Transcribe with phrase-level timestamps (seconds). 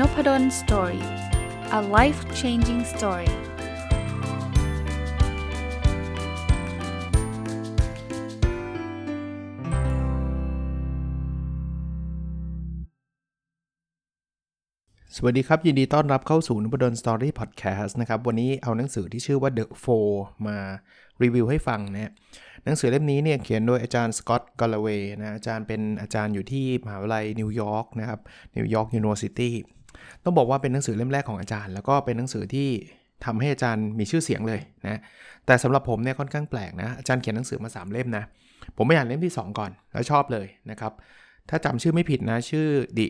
[0.00, 1.04] Nopadol Story
[1.78, 3.30] a life changing story
[15.16, 20.10] สวัสดีครับ ยินดีต้อนรับเข้าสู่นพดล Story Podcast นะครับ วันนี้เอาหนังสือที่ชื่อว่า The Four
[20.46, 20.58] มา
[21.22, 22.12] รีวิวให้ฟังนะ
[22.64, 28.20] หนังสือเล่มนี้เนี่ยเขียนโดยอาจารย์สกอตต์กอลเวย์นะอาจารย์เป็นอาจารย์อยู่ที่มหาวิทยาลัยนิวยอร์กนะครับ
[28.56, 29.54] New York University
[30.24, 32.68] ต้องบอกว่าเป็นหนังสือเล่มแรกของอาจารย์ แล้วก็เป็นหนังสือที่
[33.24, 35.00] ทำให้อาจารย์มีชื่อเสียงเลยนะ
[35.46, 38.24] แต่สำหรับผมเนี่ยค่อนข้างแปลกนะอาจารย์เขียนหนังสือมา 3 เล่มนะ
[38.76, 40.92] ผมไปอ่านเล่มที่ 2 ก่อน แล้วชอบเลยนะครับ
[41.50, 42.66] ถ้าจำชื่อไม่ผิดนะชื่อ
[42.98, 43.06] The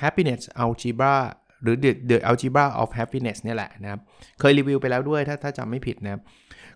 [0.00, 1.14] Happiness Algebra
[1.62, 4.00] หรือ The, The Algebra of Happiness เนี่ยแหละนะครับ
[4.40, 6.22] เคยรีวิวไปแล้วด้วยถ้าถ้าจำไม่ผิดนะครับ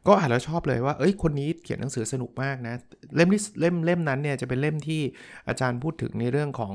[0.06, 2.74] ก็อ่านแล้วชอบเลยว่า เอ้ย คนนี้เขียนหนังสือสนุกมากนะ
[3.16, 5.01] เล่มที่เล่มเล่มนั้นเนี่ยจะเป็นเล่มที่
[5.48, 6.75] อาจารย์พูดถึงในเรื่องของ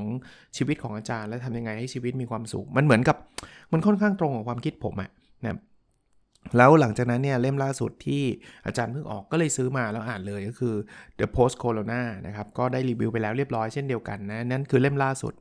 [0.56, 3.16] ชีวิตของอาจารย์ และทำยังไงให้ชีวิตมีความสุข มันเหมือนกับ
[3.72, 5.10] มันค่อนข้างตรงกับความคิดผมอะ
[5.44, 5.58] นะ
[6.56, 8.22] แล้วหลังจากนั้นเนี่ยเล่มล่าสุดที่
[8.66, 10.74] อาจารย์เพิ่งออกก็เลยซื้อมาแล้วอ่านเลยก็คือ
[11.18, 15.34] The Post Corona นะครับ ก็ได้รีวิวไปแล้วเรียบร้อยเช่นเดียวกันนะ นั่นคือเล่มล่าสุด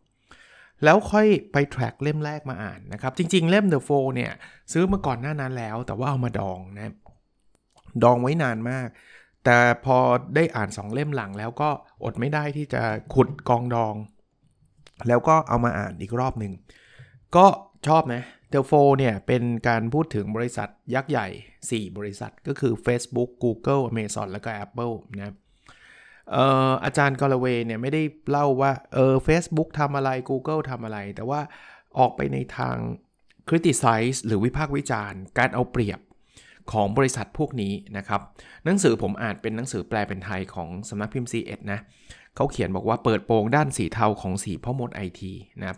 [0.83, 4.31] แล้วค่อยไปแทร็กเล่มแรกมาอ่านนะครับ จริง ๆ เล่ม The Four เนี่ย
[4.73, 6.93] ซื้อมาก่อนหน้านั้นแล้ว แต่ว่าเอามาดองนะ
[8.03, 8.87] ดองไว้นานมาก
[9.45, 9.97] แต่พอ
[10.35, 11.69] ได้อ่าน2เล่มหลังแล้วก็
[12.03, 12.81] อดไม่ได้ที่จะ
[13.13, 13.95] ขุดกองดอง
[15.07, 16.53] แล้วก็เอามาอ่านอีกรอบหนึ่ง
[17.35, 17.45] ก็
[17.87, 21.27] ชอบนะเทลโฟเนี่ยเป็นการพูดถึงบริษัทยักษ์ใหญ่
[21.63, 25.33] 4 บริษัทก็คือ Facebook Google Amazon แล้วก็ Apple นะ
[26.85, 31.41] อาจารย์กอลเวเนี่ยไม่ได้เล่าว่าเออ Facebook ทำอะไร Google ทำอะไร แต่ว่า
[31.99, 32.75] ออกไปในทาง
[33.49, 35.99] criticize หรือวิพากษ์วิจารณ์ การเอาเปรียบ
[36.71, 38.21] ของบริษัทพวกนี้นะครับ
[38.65, 41.79] หนังสือผมอ่านเป็นหนังสือแปลเป็นไทยของสำนักพิมพ์ C1 นะ
[42.35, 45.77] เขาเขียนบอกว่าเปิดโปงด้านสีเทาของสีพ่อมดไอทีนะครับ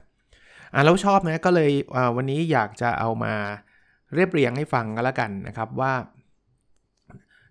[0.74, 1.72] อ่านแล้วชอบนะก็เลย
[2.16, 3.34] วันนี้อยากจะเอามา
[4.14, 5.94] เรียบเรียงให้ฟังกันละกันนะครับว่า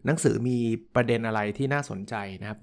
[0.07, 0.59] หนังสือมี
[0.95, 2.59] ประเด็นอะไรที่น่าสนใจนะครับ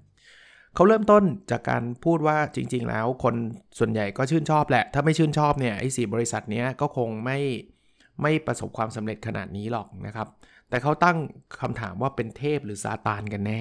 [0.75, 3.35] เขาเริ่มต้นจากการพูดว่าจริง ๆ แล้วคน
[3.79, 7.39] ส่วนใหญ่ก็ชื่นชอบแหละ ถ้าไม่ชื่นชอบเนี่ยไอ้สีบริษัทนี้ก็คงไม่
[8.21, 10.27] ไม่ประสบความสำเร็จขนาดนี้หรอกนะครับ
[10.75, 11.17] แต่เขาตั้ง
[11.61, 13.59] คำถามว่าเป็นเทพหรือซาตานกันแน่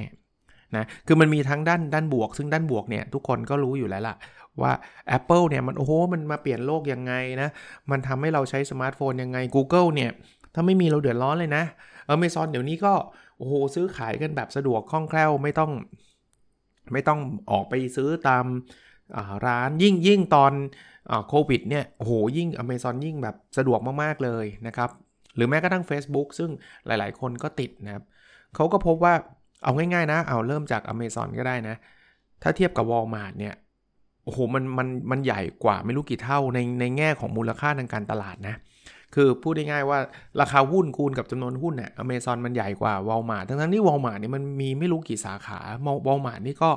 [0.76, 4.16] นะคือมันมีทั้งด้านด้านบวก ซึ่งด้านบวกเนี่ยทุกคนก็รู้อยู่แล้วล่ะ
[4.62, 4.72] ว่า
[5.16, 7.48] Apple เนี่ยมันโอ้โหมันมาเปลี่ยนโลกยังไงนะ
[7.90, 10.10] มันทำให้เราใช้สมาร์ทโฟนยังไง Google เนี่ย
[10.54, 11.64] ถ้าไม่มีเราเดือดร้อนเลยนะ
[12.04, 12.92] เออเมซอนเดี๋ยวนี้ก็
[13.38, 15.72] โอ้โหซื้อขายกันแบบสะดวกคล่องแคล่วไม่ต้อง
[16.92, 17.20] ไม่ต้อง
[17.50, 18.44] ออกไปซื้อตาม
[19.46, 20.52] ร้านยิ่งยิ่งตอน
[21.28, 24.90] โควิดเนี่ยโอ้โหยิ่ง Amazon ยิ่งแบบสะดวกมาก ๆ เลยนะครับ
[25.36, 26.50] หรือแม้กระทั่ง Facebook ซึ่ง
[26.86, 28.04] หลายๆ คนก็ติดนะครับ
[28.54, 29.14] เขาก็พบว่า
[29.64, 31.76] เอาง่ายๆนะ เอาเริ่มจาก Amazon ก็ได้นะ
[32.42, 33.54] ถ้าเทียบกับ Walmart เนี่ย
[34.24, 38.56] โอ้โหมันมันมันใหญ่กว่าไม่รู้กี่เท่าในในแง่ของมูลค่าทางการตลาดนะ
[39.14, 39.98] คือพูดง่ายๆว่า
[40.40, 45.58] ราคาหุ้นคูณกับจำนวนหุ้นเนี่ยอเมซอนมันใหญ่กว่าวอลมาร์ทั้งๆที่วอลมาร์เนี่ยมันมีไม่รู้กี่สาขา
[46.06, 46.70] วอลมาร์นี่ก็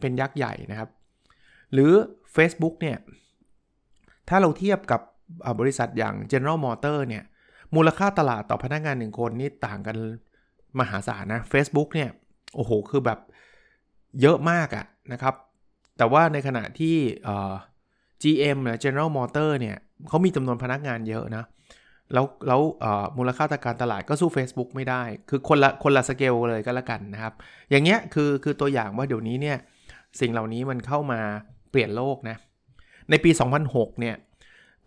[0.00, 0.88] เป็นยักษ์ใหญ่นะครับ
[1.72, 1.92] หรือ
[2.34, 2.98] Facebook เนี่ย
[4.28, 5.00] ถ้าเราเทียบกับ
[5.60, 7.24] บริษัทอย่าง General Motor เนี่ย
[7.76, 9.96] มูลค่าตลาดต่อพนักงานหนึ่งคนนี่ต่างกัน
[10.80, 12.10] มหาศาลนะ Facebook เนี่ย
[12.56, 13.18] โอ้โห คือแบบ
[14.20, 15.34] เยอะมากอะนะครับ
[15.98, 16.96] แต่ว่าในขณะที่
[18.22, 19.76] GM นะ General Motor เนี่ย
[20.08, 21.44] เขามีจำนวนพนักงานเยอะนะ
[22.12, 22.60] แล้วแล้ว
[23.18, 27.34] มูลค่าตการตลาดก็สู้ Facebook ไม่ได้ คือคนละคนละสเกลเลยก็แล้วกันนะครับ
[27.70, 29.56] อย่างเงี้ยคือคือตัวอย่างว่าเดี๋ยวนี้เนี่ย
[30.20, 31.20] สิ่งเหล่านี้มันเข้ามา
[31.70, 32.36] เปลี่ยนโลกนะ
[33.10, 33.30] ในปี
[33.66, 34.16] 2006 เนี่ย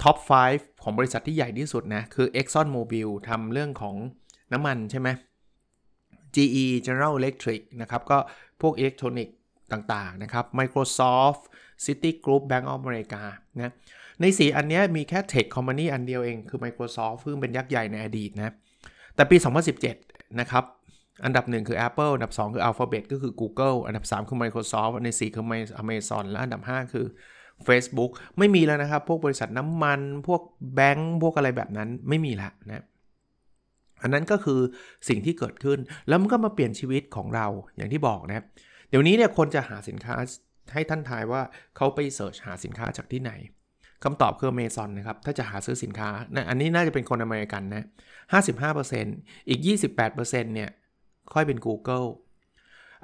[0.02, 0.18] top
[0.50, 3.96] 5 ของบริษัทที่ใหญ่ที่สุดนะ คือ Exxon Mobil ทำเรื่องของ
[4.54, 5.10] น้ำมันใช่ไหม
[6.36, 8.18] GE General Electric นะครับ ก็
[8.62, 9.36] พวกอิเล็กทรอนิกส์
[9.72, 11.42] ต่างๆนะครับ Microsoft
[11.86, 13.24] Citigroup Bank of America
[13.56, 13.74] นะ
[14.22, 18.54] ในสี่อันนี้มีแค่ Tech Company อันเดียวเองคือ Microsoft ซึ่งเป็นยักษ์ใหญ่ในอดีตนะ
[19.16, 19.38] แต่ปี
[19.88, 20.64] 2017 นะครับ
[21.26, 25.46] อันดับ 1 คือ Apple อันดับ 2 คือ Alphabet ก็คือ Google อันดับ 3 คือ Microsoft อันดับ4คือ
[25.84, 27.06] Amazon และอันดับ 5 คือ
[27.68, 30.42] Facebook ไม่มีแล้วนะครับ พวกบริษัทน้ำมัน พวก
[30.76, 32.84] แบงก์พวกอะไรแบบนั้นไม่มีละนะ
[34.02, 34.60] อันนั้นก็คือ
[35.10, 38.46] สิ่งที่เกิดขึ้น แล้วมันก็มาเปลี่ยนชีวิตของเราอย่างที่บอกนะ
[38.90, 40.16] เดี๋ยวนี้เนี่ยคนจะหาสินค้า
[40.74, 41.42] ให้ท่านทายว่า
[41.76, 43.32] เขาไปเสิร์ชหาสินค้าจากที่ไหน
[44.04, 47.84] คำตอบคือเมซอนนะครับ ถ้าจะหาซื้อสินค้านะอันนี้น่าจะเป็นคนอเมริกันนะ
[48.66, 50.70] 55%อีก 28%เนี่ย
[51.34, 52.08] ค่อยเป็น Google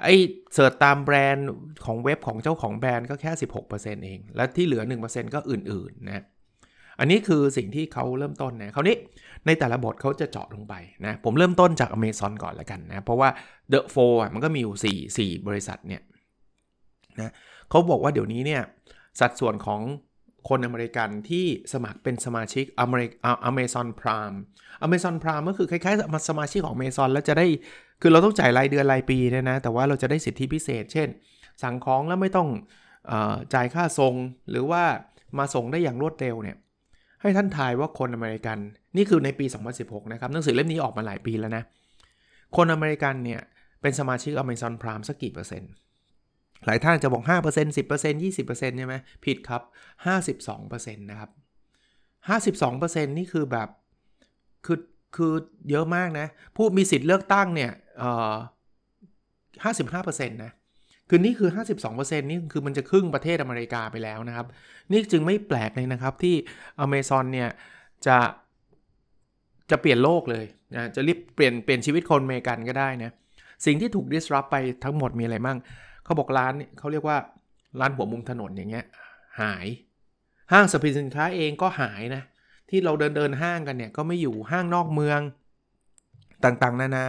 [0.02, 0.14] ไอ้
[0.54, 1.48] เสิร์ชตามแบรนด์
[1.84, 3.32] ของเว็บของเจ้าของแบรนด์ก็แค่
[3.68, 6.24] 16%เอง แล้วที่เหลือ 1%ก็อื่น ๆ นะ
[6.98, 8.96] อันนี้คือสิ่งที่เขาเริ่มต้นนะคราวนี้
[9.46, 10.74] ในแต่ละบทเขาจะเจาะลงไป
[11.06, 13.28] นะ ผมเริ่มต้นจาก Amazon ก่อนล้วกันนะ เพราะว่า
[13.72, 14.76] The f o r มันก็มีอยู่
[15.16, 16.02] 4 4 บริษัทเนี่ย
[17.20, 17.32] นะ
[17.70, 18.62] เขาบอกว่าเดี๋ยวนี้เนี่ย
[19.20, 19.80] สัดส่วนของ
[20.48, 23.10] คนอเมริกันที่สมัครเป็นสมาชิกอเมริก
[23.44, 24.32] Amazon Prime
[24.82, 27.46] Amazon Prime ก็คือคล้ายๆสมาชิกของอเมซอนแล้วจะได้
[28.02, 31.08] คือเราต้องจ่ายรายเดือนรายปีเนี่ยนะ แต่ว่าเราจะได้สิทธิพิเศษ เช่น
[31.62, 33.12] สั่งของแล้วไม่ต้อง
[33.54, 34.14] จ่ายค่าส่ง
[34.50, 34.82] หรือว่า
[35.38, 36.56] มาส่งได้อย่างรวดเร็วเนี่ย
[37.22, 38.58] ให้ท่านทายว่าคนอเมริกัน
[38.96, 39.46] นี่คือในปี
[39.78, 41.62] 2016 นะครับหนังสือเล่มนี้ออกมาหลายปีแล้วนะ
[42.56, 43.40] คนอเมริกันเนี่ย
[43.82, 45.70] เป็นสมาชิก Amazon Prime สักกี่เปอร์เซ็นต์
[46.66, 49.62] หลายท่านจะบอก 5% 10% 20%ใช่ไหมผิดครับ
[50.28, 51.30] 52%นะครับ
[52.28, 53.68] 52%นี่คือแบบ
[54.66, 54.78] คือ
[55.16, 55.32] คือ
[55.70, 56.26] เยอะมากนะ
[56.56, 58.34] ผู้มีสิทธิ์เลือกตั้งเนี่ยเอ่อ
[59.64, 60.52] 55%นะ
[61.08, 61.50] คือนี่คือ
[61.86, 64.46] 52%นี่คือมันจะครึ่งประเทศอเมริกาไปแล้วนะครับ
[64.90, 66.34] นี่จึงไม่แปลกเลยนะครับที่
[66.80, 67.48] อเมซอนเนี่ย
[68.06, 68.18] จะ
[69.70, 73.10] จะเปลี่ยนโลกเลยนะจะรีบเปลี่ยนเปลี่ยนชีวิตคนอเมริกันก็ได้นะ
[73.66, 75.58] สิ่งที่ถูก disrupt ไปทั้งหมดมีอะไรบ้าง
[76.04, 77.18] เขาบอกร้านเขาเรียกว่า
[77.80, 78.86] ร้านหัวมุมถนนอย่างเงี้ย
[79.40, 79.66] หาย
[80.52, 82.22] ห้างสรรพสินค้าเองก็หายนะ
[82.68, 85.20] ที่เราเดินเดินห้างกันเนี่ยก็ไม่อยู่ห้างนอกเมือง
[86.44, 87.06] ต่างๆ นานา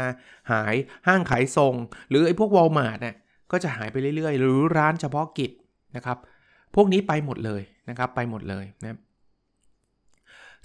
[0.51, 0.75] หาย
[1.07, 1.75] ห้างขายส่ง
[2.09, 3.15] หรือไอ้พวกวอลมาร์ทเนี่ย
[3.51, 5.51] ก็จะหายไปเรื่อยๆ หรือร้านเฉพาะกิจ
[5.95, 6.17] นะครับ
[6.75, 8.97] พวกนี้ไปหมดเลยนะครับไปหมดเลยนะ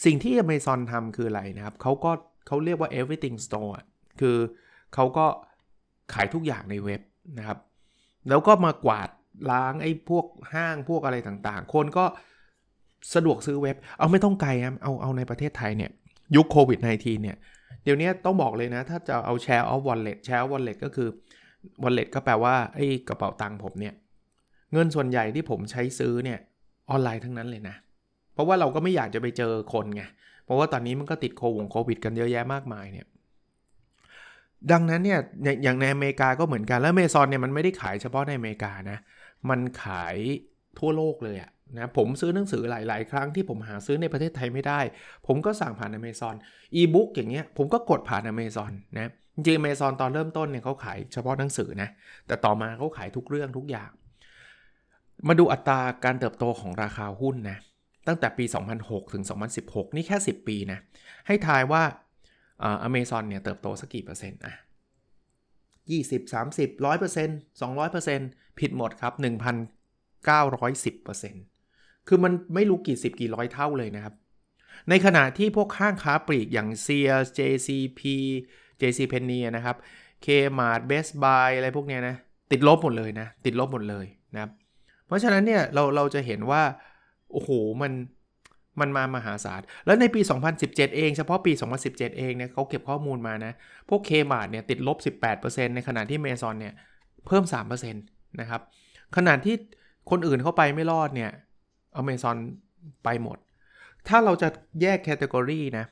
[0.04, 2.10] สิ่งที่ Amazon ทำคืออะไรนะครับเขาก็
[2.46, 3.74] เขาเรียกว่า everything store
[4.20, 4.36] คือ
[4.94, 5.26] เขาก็
[6.14, 7.00] ขายทุกอย่างในเว็บ
[7.38, 7.58] นะครับ
[8.28, 9.08] แล้วก็มากวาด
[9.50, 12.04] ล้างไอ้พวกห้างพวกอะไรต่างๆ คนก็
[13.14, 15.90] สะดวกซื้อเว็บ เอาไม่ต้องไกลครับเอาเอาในประเทศไทยเนี่ย
[16.36, 17.36] ยุคโควิด -19 เนี่ย
[17.84, 21.08] เดี๋ยวนี้ต้องบอกเลยนะ ถ้าจะเอาแชร์เอา wallet share wallet ก็คือ
[21.82, 23.94] wallet ก็แปลว่าไอ้กระเป๋าตังค์ผมเนี่ย
[24.72, 26.38] เงินส่วนใหญ่ที่ผมใช้ซื้อเนี่ย
[26.90, 27.76] ออนไลน์ทั้งนั้นเลยนะ
[28.34, 30.02] เพราะว่าเราก็ไม่อยากจะไปเจอคนไง
[30.44, 33.06] เพราะว่าตอนนี้มันก็ติดโควงโควิด กันเยอะแยะมากมายเนี่ย
[34.72, 35.20] ดังนั้นเนี่ย
[35.64, 38.98] อย่างในอเมริกาก็เหมือนกัน แล้วเมซอนเนี่ยมันไม่ได้ขายเฉพาะในอเมริกานะ
[39.50, 40.16] มันขาย
[40.78, 44.80] ทั่วโลกเลยอะนะผมซื้อหนังสือหลาย ๆ ครั้งที่ผมหาซื้อในประเทศไทยไม่ได้
[45.26, 46.34] ผมก็สั่งผ่านอเมซอน
[46.74, 51.88] อีบุ๊กอย่างเงี้ยผมก็กดผ่านอเมซอนนะจริงๆเมซอนตอนเริ่มต้นเนี่ยเขาขายเฉพาะหนังสือนะ
[52.26, 53.90] แต่ต่อมาเขาขายทุกเรื่องทุกอย่าง
[55.28, 57.58] มาดูอัตราการเติบโตของราคาหุ้นนะ
[58.06, 58.44] ตั้งแต่ปี
[58.78, 59.24] 2006 ถึง
[59.60, 60.78] 2016 นี่แค่ 10 ปีนะ
[61.26, 61.82] ให้ทายว่า
[62.62, 64.54] อเมซอนเนี่ยเติบโตสักกี่เปอร์เซ็นต์อะ
[65.94, 74.14] 20 30 100% 200%ผิดหมดครับ 1,910%คือมันไม่รู้กี่สิบกี่ร้อยเท่าเลยนะครับ
[74.88, 78.00] ในขณะที่พวกห้างค้าปลีกอย่าง Sears JCP
[78.80, 79.76] JC Penney นะครับ
[80.24, 82.16] Kmart Best Buy อะไรพวกเนี้ยนะ
[82.52, 84.50] ติดลบหมดเลยนะ ติดลบหมดเลยนะครับ
[85.06, 86.62] เพราะฉะนั้นเนี่ยเราเราจะเห็นว่า
[87.32, 87.50] โอ้โห
[87.82, 87.92] มัน
[88.80, 90.20] มันมามหาศาล แล้วในปี
[90.54, 91.52] 2017 เองเฉพาะปี
[91.84, 93.52] 2017 เองเนี่ยเขาเก็บข้อมูลมานะ
[93.88, 94.98] พวก Kmart เนี่ยติดลบ
[95.36, 96.74] 18%ในขณะที่เมซอนเนี่ย
[97.26, 97.44] เพิ่ม
[97.86, 98.60] 3%นะครับ
[99.16, 99.56] ขณะที่
[100.10, 101.30] คนอื่นเข้าไปไม่รอดเนี่ย
[101.96, 102.36] อเมซอน
[103.04, 103.38] ไปหมด
[104.08, 104.48] ถ้าเราจะ
[104.82, 105.84] แยกแคตตากรีนะ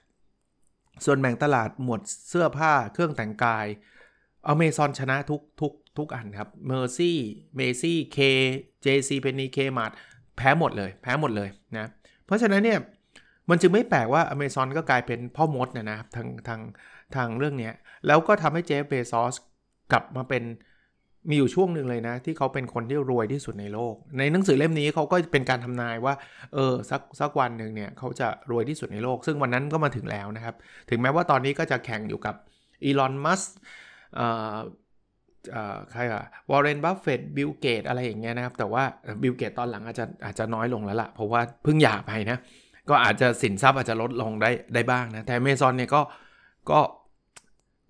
[1.05, 3.67] ส่วนแบ่งตลาดหมวดเสื้อผ้าเครื่องแต่งกาย
[4.49, 8.19] อเมซอนชนะทุกทุกทุกอันครับ Macy's Macy's เค
[8.83, 9.93] JCPenney Kmart
[10.37, 11.49] แพ้หมดเลย แพ้หมดเลย
[11.79, 11.87] นะ
[12.27, 12.79] เพราะฉะนั้นเนี่ย
[13.51, 16.61] มันจึงไม่แปลกว่าอเมซอนก็กลายเป็นพ่อมดเนะนะครับทางทาง
[17.17, 17.71] ทางเรื่องนี้
[18.07, 19.35] แล้วก็ทำให้เจฟเบซอส
[19.93, 20.45] กลับมาเป็น
[21.29, 26.15] มีอยู่ช่วงหนึ่งเลยนะ ที่เขาเป็นคนที่รวยที่สุดในโลก ในหนังสือเล่มนี้เขาก็เป็นการทำนายว่า
[26.55, 30.55] เออสักสักวันหนึ่งเนี่ยเขาจะรวยที่สุดในโลก ซึ่งวันนั้นก็มาถึงแล้วนะครับ
[30.91, 32.35] ถึงแม้ว่าตอนนี้ก็จะแข่งอยู่กับ
[32.85, 33.43] อีลอนมัสก์
[35.93, 38.85] ใครอะวอร์เรนบัฟเฟตบิลเกตส์อะไรอย่างเงี้ยนะครับ แต่ว่า
[39.23, 42.39] บิลเกตส์ตอนหลังอาจจะอาจจะน้อยลงแล้วล่ะ เพราะว่าเพิ่งหย่าไปนะ
[42.89, 46.01] ก็อาจจะสินทรัพย์อาจจะลดลงได้ได้บ้างนะ แต่อเมซอนเนี่ยก็
[46.71, 46.81] ก็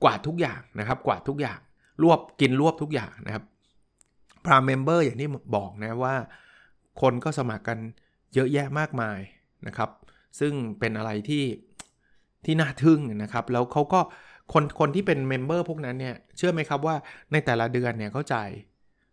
[0.03, 1.59] กวาดทุกอย่างนะครับ กวาดทุกอย่าง
[2.03, 3.45] รวบกินรวบทุกอย่างนะครับ
[4.45, 6.15] Prime member อย่างที่บอกนะว่า
[7.01, 7.79] คนก็สมัครกัน
[8.35, 9.19] เยอะแยะมากมาย
[9.67, 9.91] นะครับ
[10.41, 11.45] ซึ่งเป็นอะไรที่
[12.45, 14.01] ที่น่าทึ่งนะครับ แล้วเขาก็
[14.53, 16.97] คนคนที่เป็นเมมเบอร์พวกนั้นเนี่ยเชื่อไหมครับว่า
[17.33, 18.49] ในแต่ละเดือนเนี่ยเขาจ่าย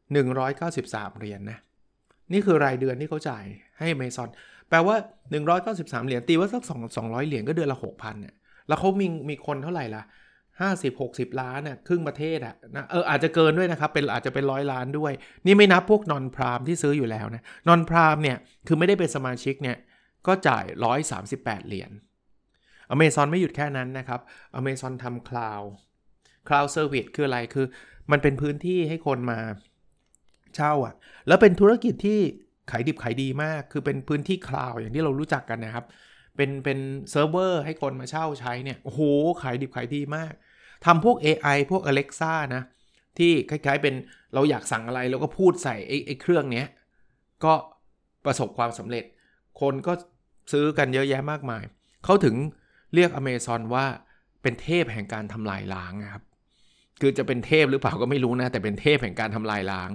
[0.07, 1.59] 193 เหรียญนนะ
[2.33, 3.43] นี่คือรายเดือนที่เขาจ่าย
[3.79, 4.29] ให้ Amazon
[4.69, 4.95] แปลว่า
[5.51, 6.63] 193 เหรียญตีว่าสัก
[6.95, 8.35] 200 เหรียญก็เดือนละ 6,000เนี่ย
[8.67, 10.03] แล้วเขามีมีคนเท่าไหร่ล่ะ
[10.61, 15.11] 50 60 ล้านน่ะครึ่งประเทศอะนะเอออาจจะเกินด้วยนะครับเป็นอาจจะเป็นร้อยล้านด้วย
[15.45, 19.77] นี่ไม่นับพวก non Prime ที่ซื้ออยู่แล้วนะ non Prime เนี่ยคือไม่ได้เป็นสมาชิกเนี่ย
[20.27, 20.65] ก็จ่าย
[21.15, 21.91] 138 เหรียญ
[22.91, 24.21] อเมซอนไม่หยุดแค่นั้นนะครับ
[24.55, 27.65] อเมซอนทำ cloud cloud service คืออะไรคือ
[28.11, 29.39] มันเป็นพื้นที่ให้คนมา
[30.55, 30.93] เช่าอะ
[31.27, 32.19] แล้วเป็นธุรกิจที่
[32.71, 35.85] ขายดิบขายดีมาก คือเป็นพื้นที่ cloud อย่างที่เรารู้จักกันนะครับ
[36.35, 36.79] เป็นเป็น
[37.11, 39.01] เซิร์ฟเวอร์ให้คนมาเช่าใช้เนี่ย โอ้โห
[39.41, 40.33] ขายดิบขายดีมาก
[40.85, 42.63] ทำพวก AI พวก Alexa นะ
[43.17, 43.95] ที่คล้ายๆเป็น
[44.33, 46.67] เราอยากสั่งอะไรเราก็พูดใส่ไอ้ไอเครื่องเนี้ย
[47.43, 47.53] ก็
[48.25, 49.03] ประสบความสำเร็จ
[49.61, 49.93] คนก็
[50.51, 51.63] ซื้อกันเยอะแยะมากมาย
[52.05, 52.35] เขาถึง
[52.95, 53.85] เรียกอเมซอนว่า
[54.41, 56.23] เป็นเทพแห่งการทำลายล้างครับ
[57.01, 59.91] คือจะเป็นเทพหรือเปล่าก็ไม่รู้นะ แต่เป็นเทพแห่งการทำลายล้าง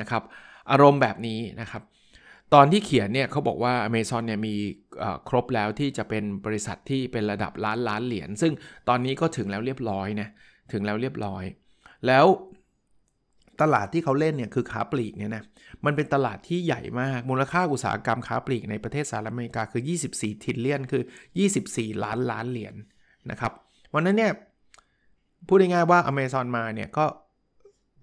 [0.00, 0.22] นะครับ
[0.70, 1.82] อารมณ์แบบนี้นะครับ
[2.54, 4.54] ตอนที่เขียนเนี่ยเขาบอกว่า Amazon เนี่ยมี
[5.28, 8.52] ครบแล้วที่จะเป็นบริษัทที่เป็นระดับล้านล้านเหรียญซึ่ง
[8.88, 10.28] ตอนนี้ก็ถึงแล้วเรียบร้อยนะ
[10.72, 11.44] ถึงแล้วเรียบร้อย
[12.06, 12.26] แล้ว
[13.60, 15.42] ตลาดที่เขาเล่นเนี่ยคือค้าปลีกเนี่ยนะ
[15.84, 21.02] มันเป็นตลาดที่ใหญ่มากมูลค่าอุตสาหกรรมค้าปลีกในประเทศสหรัฐอเมริกาคือ 24ทิลเลียนคือ
[21.52, 22.76] 24 ล้านล้านเหรียญน
[23.30, 23.52] นะครับ
[23.94, 24.32] วันนั้นเนี่ย
[25.46, 27.06] พูดง่ายๆว่า Amazon มาเนี่ยก็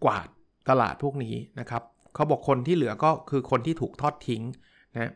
[0.05, 0.27] กวาด
[0.69, 1.83] ตลาดพวกนี้นะครับ
[2.13, 4.43] เขาบอกคนที่เหลือก็คือคนที่ถูกทอดทิ้ง
[4.93, 5.11] นะ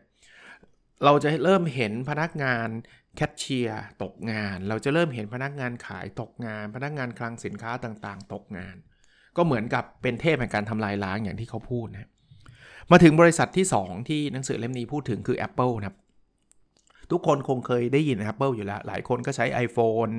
[1.04, 2.68] เราจะเริ่มเห็นพนักงาน
[3.16, 8.76] แคชเชียร์ตกงาน เราจะเริ่มเห็นพนักงานขายตกงาน พนักงานคลังสินค้าต่างๆ ตกงาน
[9.36, 12.10] ก็เหมือนกับเป็นเทพแห่งการทำลายล้างอย่างที่เขาพูดนะ
[12.90, 15.96] มาถึงบริษัทที่ 2 ที่หนังสือเล่มนี้พูดถึงคือ Apple นะครับ
[17.10, 20.12] ทุกคนคงเคยได้ยิน Apple อยู่แล้ว หลายคนก็ใช้ iPhone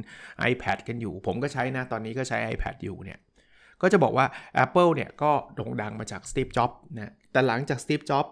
[0.51, 3.19] iPad กันอยู่ ผมก็ใช้นะ ตอนนี้ก็ใช้ iPad อยู่เนี่ย
[3.81, 4.25] ก็จะบอกว่า
[4.63, 8.31] Apple เนี่ยก็โด่งดังมาจาก Steve Jobs นะ แต่หลังจาก Steve Jobs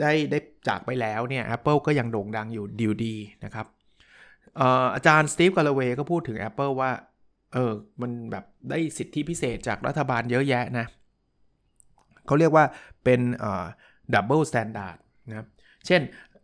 [0.00, 3.14] ได้ได้จากไปแล้วเนี่ย Apple ก็ยังโด่งดังอยู่ดีดี
[3.44, 3.66] นะครับ
[4.94, 6.90] อาจารย์สตีฟกาลเวก็พูดถึง Apple ว่า
[7.54, 7.72] เออ
[8.02, 10.86] มันแบบได้สิทธิพิเศษจากรัฐบาลเยอะแยะนะ
[12.26, 12.64] เขาเรียกว่า
[13.04, 13.20] เป็น
[14.14, 14.96] double standard
[15.28, 15.46] นะ
[15.86, 16.00] เช่น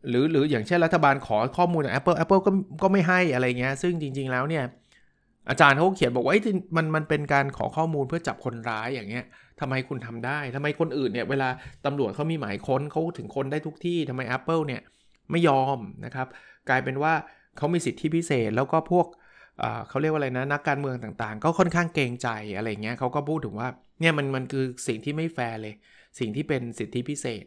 [0.08, 2.50] หรือหรืออย่างเช่นรัฐบาลขอข้อมูลจาก Apple Apple ก็
[2.82, 4.64] ก็ไม่ให้อะไรเงี้ยซึ่งจริง ๆแล้วเนี่ย
[5.50, 6.34] อาจารย์เขาเขียนบอกว่า
[6.76, 9.24] มันมันเป็นการขอข้อมูลเพื่อจับคนร้ายอย่างเงี้ย
[9.60, 11.48] ทำไมคุณทำได้ทำไมคนอื่นเนี่ยเวลา
[11.86, 14.80] ตำรวจเขามีหมายค้นเขาถึงค้นได้ทุกที่ทำไม Apple เนี่ย
[15.30, 16.26] ไม่ยอมนะครับ
[16.68, 17.12] กลายเป็นว่า
[17.56, 19.06] เขามีสิทธิพิเศษแล้วก็พวก
[19.88, 23.68] เขาเรียกว่าอะไรนะนักการเมืองต่างๆ ก็ค่อนข้างเกรงใจอะไรเงี้ยเขาก็พูดถึงว่า
[24.00, 25.74] เนี่ยมันมันคือสิ่งที่ไม่แฟร์เลย
[26.18, 27.44] สิ่งที่เป็นสิทธิพิเศษ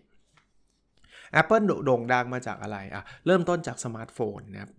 [1.39, 4.71] Apple โด่งดังมาจากอะไรอะเริ่มต้นจากสมาร์ทโฟนนะครับ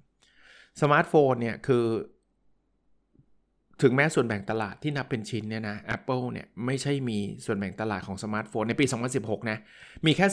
[0.83, 1.87] สมาร์ทโฟนเนี่ยคือ
[3.83, 8.85] ถึงแม้ส่วนแบ่งตลาดที่นับเป็นชิ้นเนี่ยนะ Apple เนี่ยไม่ใช่มีส่วนแบ่งตลาดของสมาร์ทโฟนในปี
[9.18, 9.59] 2016 นะ
[10.06, 10.26] มีแค่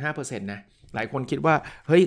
[0.00, 0.60] 14.5%นะ
[0.94, 1.54] หลายคนคิดว่า
[1.88, 2.04] เฮ้ย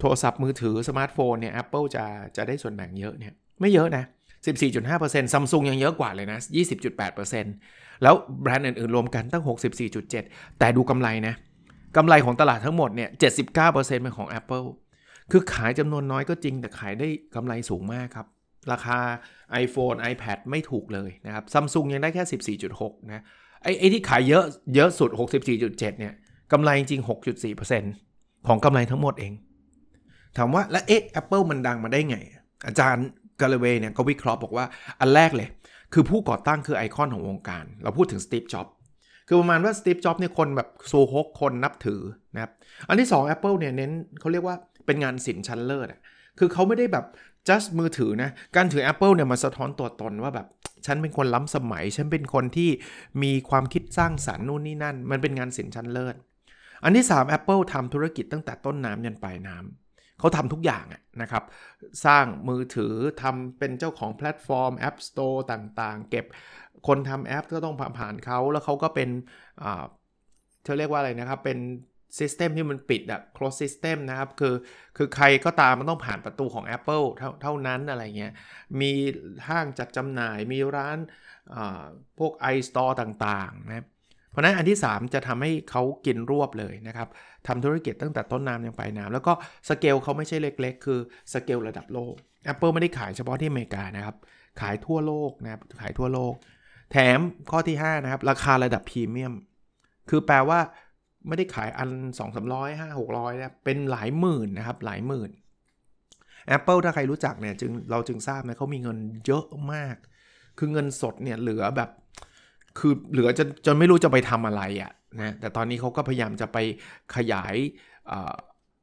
[0.00, 2.04] โทรศัพท์มือถือสมาร์ทโฟนเนี่ย Apple จะ
[2.36, 4.04] จะได้ส่วนแบ่งเยอะเนี่ย ไม่เยอะนะ
[4.68, 6.38] 14.5%ซัมซุงยังเยอะกว่าเลยนะ
[7.00, 9.44] 20.8%แล้วแบรนด์อื่นๆ รวมกันตั้ง
[10.00, 11.34] 64.7 แต่ดูกำไรนะ
[11.96, 13.10] กำไรของตลาดทั้งหมดเนี่ย
[13.56, 14.66] 79%เป็นของ Apple
[15.30, 18.26] คือขายจำนวนน้อยก็จริงแต่ขายได้กำไรสูงมากครับ
[18.72, 18.98] ราคา
[19.64, 23.22] iPhone iPad ไม่ถูกเลยนะครับซัมซุงยังได้แค่ 14.6 นะ
[23.62, 25.10] ไอ้ไอที่ขายเยอะเยอะสุด
[25.54, 26.12] 64.7 เนี่ย
[26.52, 27.02] กำไรจริง
[27.72, 29.32] 6.4%ของกำไรทั้งหมดเอง
[30.36, 32.16] ถามว่าแล้วเอ๊ะ Apple มันดังมาได้ไง
[32.66, 33.06] อาจารย์
[33.42, 34.64] Galloway เนี่ยก็วิเคราะห์บอกว่า
[35.00, 35.48] อันแรกเลย
[35.94, 38.66] คือผู้ก่อตั้งคือไอคอนของวงการ เราพูดถึงสตีฟจ็อบ
[39.28, 42.00] คือประมาณว่าสตีฟจ็อบเนี่ยคนแบบโซฮกคนนับถือ
[42.34, 42.52] นะครับ
[42.88, 44.56] อันที่ 2 Apple เนี่ยเน้นเขาเรียกว่า
[44.86, 46.00] เป็นงานศิลป์ชั้นเลิศอะ
[46.38, 47.04] คือเขาไม่ได้แบบ
[47.48, 50.46] just มือถือนะ การถือ Apple เนี่ยมาสะท้อนตัวตนว่าแบบ
[50.86, 52.70] ฉันเป็นคนล้ำสมัย ฉันเป็นคนที่
[53.22, 56.14] มีความคิดสร้างสรรค์นู่นนี่นั่น มันเป็นงานศิลป์ชั้นเลิศ
[56.84, 59.81] อันที่ 3 Apple ทำธุรกิจตั้งแต่ต้นน้ำยันปลายน้ำ
[60.22, 60.84] เขาทำทุกอย่าง
[61.22, 61.44] นะครับ
[62.06, 66.24] สร้างมือถือทำเป็นเจ้าของแพลตฟอร์ม App Store ต่างๆ เก็บ
[66.86, 69.08] คนทำแอปก็ต้องผ่านเขาแล้วเขาก็เป็น
[70.62, 71.58] เธอเรียกว่าอะไรนะครับ เป็น
[72.18, 74.54] system ที่มันปิดอะ close system นะครับ คือ
[74.96, 78.32] คือใครก็ตามมันต้องผ่านประตูของ Apple เท่าเท่านั้นอะไรเงี้ย
[78.80, 78.92] มี
[79.48, 80.98] ห้างจัดจำหน่ายมีร้าน
[82.18, 83.86] พวก iStore ต่างๆนะครับ
[84.32, 87.08] เพราะนั้นอันที่ 3 จะทำให้เขากินรวบเลยนะครับ
[87.46, 89.32] ทำธุรกิจตั้งแต่ต้นน้ำยันปลายน้ำแล้วก็
[89.68, 90.98] สเกลเขาไม่ใช่เล็ก ๆ คือ
[91.32, 92.14] สเกลระดับโลก
[92.52, 94.16] Apple ไม่ได้ขายเฉพาะที่อเมริกานะครับ
[94.60, 96.34] ขายทั่วโลกนะครับขายทั่วโลก
[96.92, 97.18] แถม
[97.50, 99.34] ข้อที่ 5 นะครับ ราคาระดับพรีเมียม
[100.10, 100.60] คือแปลว่า
[101.28, 105.30] ไม่ได้ขายอัน 2 3 0 0 5 600นะเป็นหลายหมื่นนะครับ หลายหมื่น
[106.56, 109.96] Apple ถ้าใครรู้จักเนี่ยจึงเราจึงทราบนะเขามีเงินเยอะมาก
[110.58, 111.90] คือเงินสดเนี่ยเหลือแบบ
[112.78, 116.58] คือเหลือจะจนไม่รู้จะไปทำอะไรอะ่ะนะแต่ตอนนี้เขาก็พยายามจะไป
[117.16, 117.54] ขยาย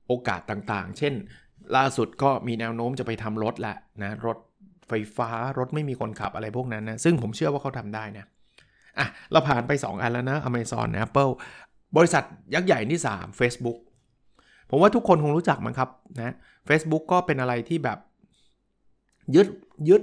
[0.07, 1.13] โอกาสต่างๆ เช่น
[1.75, 4.37] ล่าสุดก็มีแนวโน้มจะไปทำรถแหละนะรถ
[4.87, 8.25] ไฟฟ้ารถไม่มีคนขับอะไรพวกนั้นนะ ซึ่งผมเชื่อว่าเขาทำได้นะ
[8.99, 11.31] อะเราผ่านไป 2 อันแล้วนะ Amazon Apple
[11.97, 13.79] บริษัทยักษ์ใหญ่ที่ 3 Facebook
[14.69, 16.33] ผมว่าทุกคนคงรู้จักมั้งครับนะ
[16.69, 17.99] Facebook ก็เป็นอะไรที่แบบ
[19.35, 19.47] ยึด
[19.89, 20.01] ยึด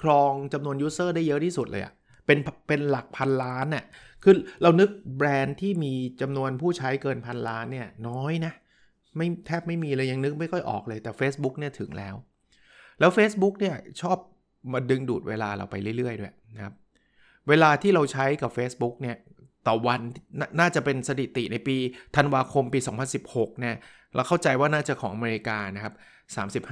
[0.00, 1.92] ครองจำนวนยูเซอร์ได้เยอะที่สุดเลยอะ
[2.28, 3.84] เป็นเป็นหลักพันล้านเนี่ย
[4.22, 8.52] คือเรานึกแบรนด์ที่มีจำนวนผู้ใช้เกินพันล้านเนี่ยน้อยนะ
[9.16, 12.14] ไม่แทบไม่มีเลยยังนึกไม่ค่อยออกเลยแต่ Facebook เนี่ยถึงแล้ว
[13.00, 14.18] แล้ว Facebook เนี่ยชอบ
[14.72, 16.74] มาดึงดูดเวลาเราไปเรื่อยๆด้วยนะครับ
[17.48, 19.16] เวลาที่เราใช้กับ Facebook เนี่ย
[19.66, 20.00] ต่อวัน
[20.40, 21.76] นน่าจะเป็นสถิติในปี
[22.16, 22.78] ธันวาคมปี
[23.20, 23.76] 2016เนี่ย
[24.14, 25.94] เราเข้าใจว่าน่าจะของอเมริกานะครับ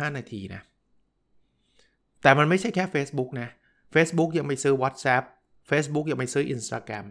[0.08, 0.62] 35 นาทีนะ
[2.22, 3.48] แต่มันไม่ใช่แค่ Facebook นะ
[3.94, 5.24] Facebook ยังไปซื้อ WhatsApp
[5.70, 7.06] Facebook ยังไปซื้อ Instagram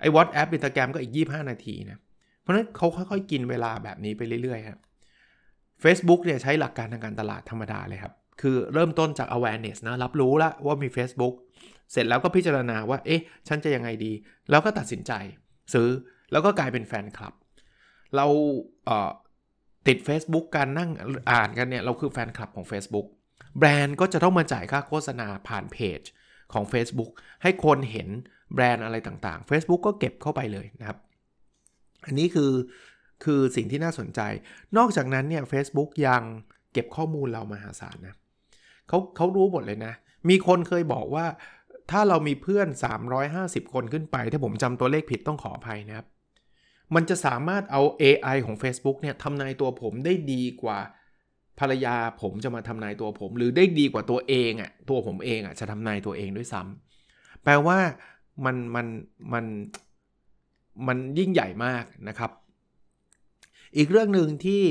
[0.00, 1.98] ไอ้ WhatsApp Instagram ก็อีก 25 นาทีนะ
[2.40, 4.78] เพราะนั้นเขาค่อยๆ กินเวลาแบบนี้ไปเรื่อยๆครับ
[5.84, 11.34] Facebook เนี่ยใช้หลักการทางการตลาดธรรมดาเลยครับ คือเริ่มต้นจาก awareness นะ รับรู้แล้วว่ามี Facebook
[11.92, 14.12] เสร็จแล้วก็พิจารณาว่า เอ๊ะ ฉันจะยังไงดี
[14.50, 15.12] แล้วก็ตัดสินใจ
[15.74, 15.88] ซื้อ
[16.32, 17.34] แล้วก็กลายเป็นแฟนคลับ
[18.16, 18.26] เรา
[18.86, 20.90] เติด Facebook การนั่ง
[21.30, 23.06] อ่านกันเนี่ย เราคือแฟนคลับของ Facebook
[23.58, 26.00] แบรนด์ก็จะต้องมาจ่ายค่าโฆษณาผ่านเพจ
[26.54, 27.10] ของ Facebook
[27.42, 28.08] ให้คนเห็น
[28.54, 30.98] แบรนด์อะไรต่างๆ Facebook ก็เก็บเข้าไปเลยนะครับ
[32.06, 32.52] อันนี้คือ
[33.24, 34.20] คือสิ่งที่น่าสนใจ
[34.76, 36.22] นอกจากนั้นเนี่ย Facebook ยัง
[36.72, 38.14] เก็บข้อมูลเรามหาศาลนะ
[38.88, 39.92] เขาเขารู้หมดเลยนะ
[40.28, 41.26] มีคนเคยบอกว่า
[41.90, 42.68] ถ้าเรามีเพื่อน
[43.20, 46.06] 350 คนขึ้นไป ถ้าผมจำตัวเลขผิดต้องขออภัยนะครับ
[46.94, 50.78] มันจะสามารถเอา AI ของ Facebook เนี่ยทำนายตัวผมได้ดีกว่า
[51.60, 57.78] ภรรยาผมจะมาทำนายตัวผม หรือได้ดีกว่าตัวเองอะ่ะตัวผมเองอะ่ะจะทำนายตัวเองด้วยซ้ำแปลว่า
[58.44, 58.86] มันมัน
[59.32, 59.44] มัน
[60.86, 62.30] มันยิ่งใหญ่มากนะครับ
[63.76, 64.62] อีกเรื่องหนึ่งที่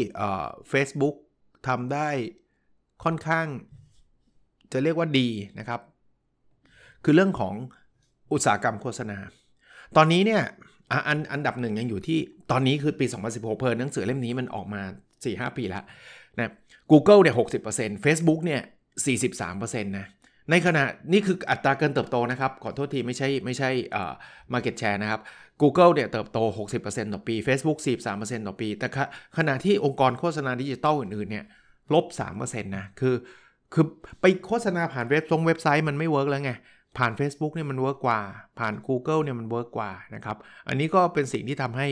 [0.69, 1.15] เฟซบุ๊ก
[1.67, 2.09] ทำได้
[3.03, 3.47] ค่อนข้าง
[4.71, 5.27] จะเรียกว่าดี
[5.59, 5.81] นะครับ
[7.03, 7.55] คือเรื่องของ
[8.33, 9.17] อุตสาหกรรมโฆษณา
[9.95, 10.43] ตอนนี้เนี่ย
[11.07, 12.19] อันอันดับหนึ่งยังอยู่ที่
[12.51, 14.81] ตอนนี้คือปี 2016 เพราะหนังสือเล่มนี้มันออกมา
[15.19, 15.83] 4-5 ปีแล้ว
[16.37, 16.51] นะ
[16.91, 17.35] Google เนี่ย
[17.69, 18.61] 60% Facebook เนี่ย
[19.41, 20.07] 43%นะ
[20.51, 24.13] ในขณะนี่คืออัตราการเติบโตนะครับ ขอโทษทีไม่ใช่ไม่ใช่เอ่อ
[24.53, 25.21] market share นะครับ
[25.61, 26.37] Google เนี่ยเติบโต
[26.77, 27.77] 60%ต่อปี Facebook
[28.11, 28.87] 43%ต่อปี แต่
[29.37, 31.45] ขณะที่องค์กรโฆษณาดิจิตอลอื่นๆเนี่ย
[31.93, 32.05] ลบ
[32.39, 33.15] 3%นะคือ
[33.73, 33.85] คือ
[34.21, 36.53] ไปโฆษณาผ่านเว็บตรงเว็บไซต์มันไม่ work แล้วไง
[36.97, 38.19] ผ่าน Facebook เนี่ยมัน work กว่า
[38.59, 41.87] ผ่าน Google เนี่ยมัน work กว่านะครับ อันนี้ก็เป็นสิ่งที่ทำให้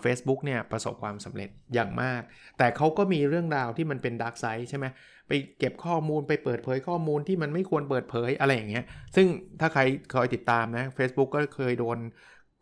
[0.00, 2.22] เฟซบุ๊กเนี่ยประสบความสำเร็จอย่างมาก
[2.58, 4.86] แต่เขาก็มีเรื่องราวที่มันเป็น dark side ใช่ไหม
[5.28, 8.84] ไปเก็บข้อมูลไปเปิดเผยข้อมูลที่มันไม่ควรเปิดเผยอะไรอย่างเงี้ย
[9.16, 9.26] ซึ่ง
[9.60, 9.82] ถ้าใคร
[10.14, 11.98] คอยติดตามนะ Facebook ก็เคยโดน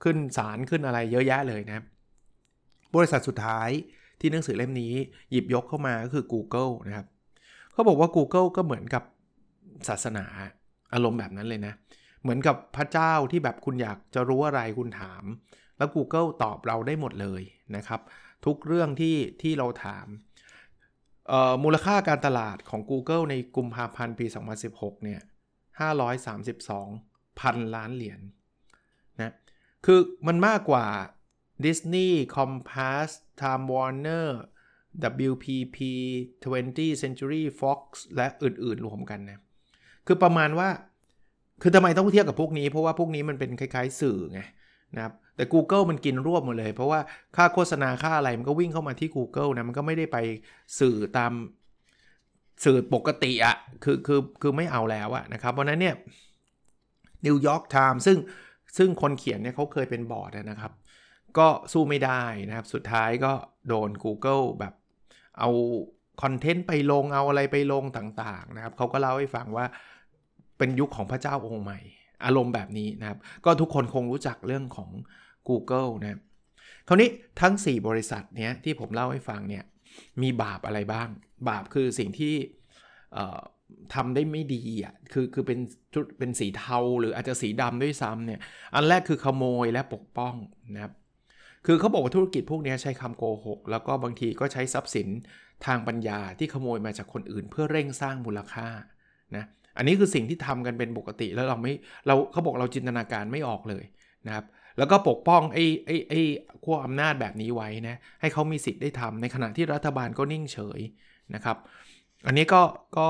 [0.03, 1.85] ขึ้นศาลขึ้นอะไรเยอะแยะเลยนะ
[2.97, 3.69] บริษัทสุดท้าย
[4.21, 4.95] ที่หนังสือเล่มนี้
[5.31, 7.07] หยิบยกเข้ามาก็คือ Google นะครับ
[7.73, 9.03] เขาบอกว่า Google ก็เหมือนกับ
[9.89, 10.25] ศาสนา
[10.95, 11.75] อารมณ์แบบนั้นเลยนะ
[12.23, 15.25] เหมือนกับพระเจ้าที่แบบคุณอยากจะรู้อะไรคุณถาม
[15.79, 17.43] แล้ว Google ตอบเราได้หมดเลย
[17.77, 18.01] นะครับ
[18.47, 20.07] ทุกเรื่องที่ที่เราถาม
[21.63, 24.27] มูลค่าการตลาดของ Google ในกุมภาพันธ์ปี
[24.65, 25.21] 2016 เนี่ย
[26.55, 28.21] 532 พันล้านเหรียญ
[29.19, 29.35] นนะ
[29.87, 30.87] คือมันมากกว่า
[31.65, 33.09] Disney, Compass,
[33.41, 34.29] Time Warner,
[35.31, 35.79] WPP,
[36.45, 37.83] 20th Century Fox
[38.17, 39.41] และอื่น ๆ รวมกันนะ
[40.07, 40.69] คือประมาณว่า
[41.63, 44.41] คือทำไมต้องเทียบกับพวกนี้ เพราะว่าพวกนี้มันเป็นคล้าย ๆ สื่อไง
[44.95, 47.01] นะครับ แต่ Google มันกินรวบหมดเลย เพราะว่า
[47.37, 50.19] ค่าโฆษณาค่าอะไรมันก็วิ่งเข้ามาที่ Google นะมันก็ไม่ได้ไป
[50.81, 51.33] สื่อตาม
[52.65, 55.95] สื่อปกติอะคือคือคือไม่เอาแล้วอะนะครับ เพราะนั้นเนี่ย
[57.27, 58.19] New York Times ซึ่ง
[58.79, 60.73] ซึ่งคนเขียนเนี่ยเขาเคยเป็นบอร์ดนะครับ
[61.39, 63.33] ก็สู้ไม่ได้นะครับ สุดท้ายก็
[63.69, 64.75] โดน Google แบบ
[65.39, 65.51] เอา
[66.23, 69.67] คอนเทนต์ไปลงเอาอะไรไปลงต่างๆนะครับเขาก็เล่าให้ฟังว่า
[70.59, 71.81] เป็นยุคของพระเจ้าองค์ใหม่
[72.25, 74.91] อารมณ์แบบนี้นะครับ ก็ทุกคนคงรู้จักเรื่องของ
[75.49, 76.19] Google นะ
[76.89, 77.09] คราวนี้
[77.41, 79.65] ทั้ง 4 บริษัทเนี้ยที่ผมเล่าให้ฟังเนี่ย
[80.23, 81.09] มีบาปอะไรบ้าง
[81.49, 82.35] บาปคือสิ่งที่
[83.95, 85.59] ทำได้ไม่ดีอะคือคือเป็น
[85.95, 88.41] จุดเป็นสีเทาหรืออาจจะสีดำด้วยซ้ำเนี่ย
[88.75, 90.35] อันแรกคือขโมยและปกป้อง
[90.75, 90.93] นะครับ
[91.67, 95.09] คือเขาบอกว่าธุรกิจพวกนี้ใช้คำโกหก แล้วก็บางทีก็ใช้ทรัพย์สิน
[95.67, 98.69] ทางปัญญาที่ขโมยมาจากคนอื่น เพื่อเร่งสร้างมูลค่า
[99.37, 99.45] นะ
[99.77, 101.73] อันนี้คือสิ่งที่ทำกันเป็นปกติแล้วเราไม่
[102.07, 103.85] เราเขาบอกเราจินตนาการไม่ออกเลย
[104.27, 104.45] นะครับ
[104.79, 106.21] แล้วก็ปกป้องไอ้ไอ้ไอ้
[106.65, 110.81] ขั้วอำนาจแบบนี้ไว้นะให้เขามีสิทธิ์ได้ทำในขณะที่รัฐบาลก็นิ่งเฉย
[111.35, 111.57] นะครับ
[112.27, 112.63] อันนี้ก็
[112.99, 113.09] ก็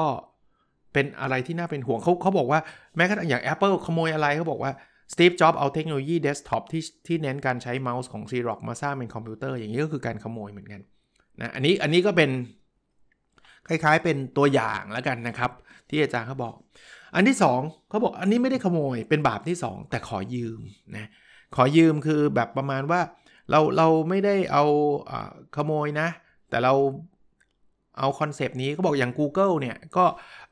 [0.93, 2.61] เป็นอะไรที่น่าเป็นห่วงเขาเขาบอกว่า
[2.97, 4.73] แม้กระทั่งอย่าง Apple ขโมยอะไรเขาบอกว่า
[5.13, 10.81] สตีฟจ็อบเอาเทคโนโลยีเดสก์ท็อปที่ที่เน้นการใช้เมาส์ของ Xerox มาสร้างเป็นคอมพิวเตอร์อย่างนี้ก็คือการขโมยเหมือนกัน
[11.41, 12.31] นะอันนี้อันนี้ก็เป็น
[13.69, 15.51] คล้ายๆ เป็นตัวอย่างแล้วกันนะครับ
[15.89, 16.55] ที่อาจารย์เขาบอก
[17.15, 20.61] อันที่ 2เขาบอกอันนี้ไม่ได้ขโมยเป็นบาปที่ 2 แต่ขอยืม
[20.97, 21.09] นะ
[21.57, 23.01] ขอยืมคือแบบประมาณว่า
[23.51, 24.65] เราเราไม่ได้เอา
[25.57, 26.09] ขโมยนะ
[26.51, 26.75] แต่เรา
[27.99, 30.05] เอาคอนเซปต์นี้เขาบอกอย่าง Google เนี่ย ก็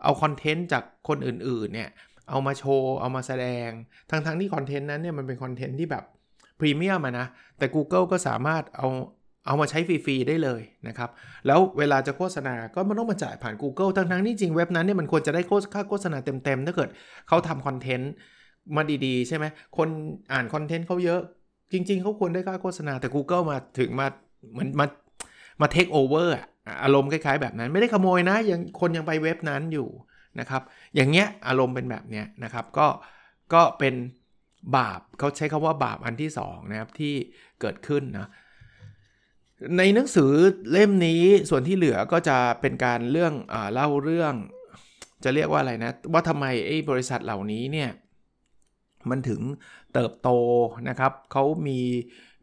[0.04, 1.90] เอาคอนเทนต์จากคนอื่นๆเนี่ย
[2.30, 3.68] เอามาโชว์ เอามาแสดง
[4.10, 6.04] ทั้งๆ ที่คอนเทนต์นั้นเนี่ย มันเป็นคอนเทนต์ที่แบบ
[6.60, 7.26] พรีเมียมนะ
[7.58, 8.88] แต่ Google ก็สามารถเอา
[9.46, 11.10] เอามาใช้ฟรี ๆ ได้เลยนะครับ
[11.46, 15.42] แล้วเวลาจะโฆษณาก็มันต้องมาจ่ายผ่าน Google ทั้งๆที่จริงเว็บนั้นเนี่ยมันควรจะได้
[15.74, 16.88] ค่าโฆษณาเต็ม ๆ ถ้าเกิด
[17.28, 18.12] เขาทำคอนเทนต์
[18.76, 19.44] มาดีๆ ใช่ไหม
[19.76, 19.88] คน
[20.32, 21.20] อ่านคอนเทนต์เขาเยอะ
[21.72, 24.06] จริง ๆเขาควรได้ค่าโฆษณาแต่ Google มาถึงมา
[24.52, 24.86] เหมือนมา
[25.60, 26.34] มาเทคโอเวอร์
[26.82, 29.88] อารมณ์คล้ายๆแบบนั้น ไม่ได้ขโมยนะยังคนยังไปเว็บนั้นอยู่
[30.40, 30.62] นะครับ
[30.94, 32.86] อย่างเงี้ยอารมณ์เป็นแบบเนี้ยนะครับก็
[33.54, 33.94] ก็เป็น
[34.76, 37.14] บาปเขาใช้คาว่าบาปอันที่2นะครับที่
[37.60, 38.28] เกิดขึ้นนะ
[39.78, 40.32] ในหนังสือ
[40.72, 44.34] เล่มนี้ส่วนที่เหลือก็จะเป็นการเรื่องอเล่าเรื่อง
[45.24, 47.90] จะเรียกว่าอะไรนะ ว่าทำไมไอ้บริษัทเหล่านี้เนี่ย
[49.10, 49.40] มันถึง
[49.94, 50.30] เติบโต
[50.88, 51.80] นะครับเขามี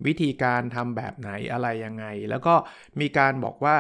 [0.06, 2.54] วิธีการทำแบบไหนอะไรยังไง แล้วก็
[3.00, 3.76] มีการบอกว่า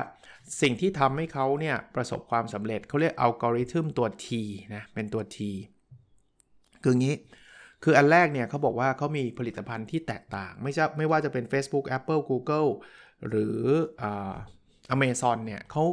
[0.62, 4.28] สิ่งที่ทำให้เขาเนี่ยประสบความสำเร็จเขาเรียกอัลกอริทึมตัว T
[4.76, 5.38] นะเป็นตัว T
[6.84, 7.16] คืองี้
[7.84, 12.70] คืออันแรกเนี่ยเขาบอกว่าเขามีผลิตภัณฑ์ที่แตกต่าง ไม่ใช่ไม่ว่าจะเป็น Facebook Apple Google
[13.28, 13.58] หรือ
[14.90, 15.84] อเมซอนเนี่ยเขา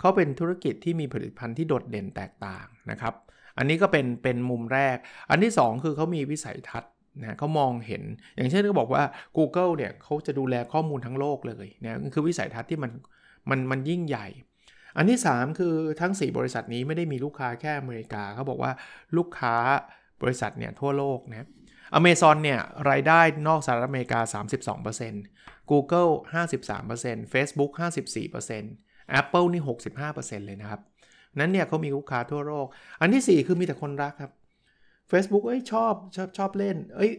[0.00, 3.14] เขาเป็นธุรกิจที่มีผลิตภัณฑ์ที่โดดเด่นแตกต่างนะครับ
[3.60, 4.96] อันนี้ก็เป็นเป็นมุมแรก
[5.30, 6.92] อันที่ 2 คือเขามีวิสัยทัศน์
[7.22, 8.02] นะเขามองเห็น
[8.36, 9.04] อย่างเช่นเขาบอกว่า
[9.36, 12.92] Google เนี่ยเขาจะดูแลข้อมูลทั้งโลกเลยนะคือวิสัยทัศน์ที่มัน
[13.50, 14.26] มันมันยิ่งใหญ่
[14.96, 18.72] อันที่ 3 คือทั้ง 4 บริษัทนี้ไม่ได้มีลูกค้าแค่อเมริกาเขาบอกว่า
[19.16, 19.54] ลูกค้า
[20.22, 21.48] บริษัทเนี่ยทั่วโลกนะ
[21.94, 24.20] อเมซอนเนี่ยรายได้นอกสหรัฐอเมริกา
[24.90, 26.12] 32% Google
[26.84, 27.72] 53% Facebook
[28.40, 29.62] 54% Apple นี่
[30.04, 30.80] 65%เลยนะครับ
[31.38, 32.66] นั้นเนี่ยเขามีลูกค้าทั่วโลก
[33.00, 34.32] อันที่ 4 คือมีแต่คนรักครับ
[35.10, 37.12] Facebook เอ้ยชอบชอบชอบเล่น เอ้ย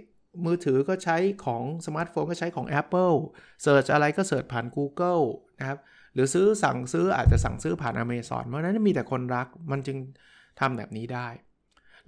[0.45, 3.15] มือถือก็ใช้ของสมาร์ทโฟนก็ใช้ของ Apple
[3.63, 5.24] เสิร์ชอะไรก็เสิร์ชผ่าน Google
[5.60, 5.80] นะครับ
[6.13, 9.97] หรือซื้อสั่งซื้ออาจจะสั่งซื้อผ่าน Amazon เพราะนั้นมีแต่คนรักมันจึง
[10.60, 11.28] ทำแบบนี้ได้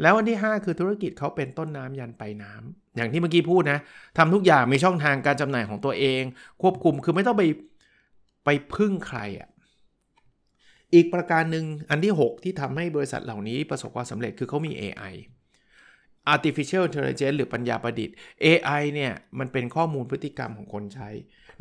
[0.02, 3.80] แล้วอันที่ 5 คือธุรกิจเขาเป็นต้นน้ำยันไปน้ำอย่างที่เมื่อกี้พูดนะ
[4.18, 6.22] ทำทุกอย่างมีช่องทางการจำหน่ายของตัวเอง
[6.62, 7.44] ควบคุมคือไม่ต้องไป
[8.46, 9.50] ไปพึ่งใครอะ่ะ
[10.94, 15.14] อีกประการหนึ่งอันที่ 6 ที่ทำให้บริษัทเหล่านี้ประสบความสำเร็จคือเขามี AI
[16.34, 21.10] artificial intelligence หรือปัญญาประดิษฐ์ AI เนี่ย มันเป็นข้อมูลพฤติกรรมของคนใช้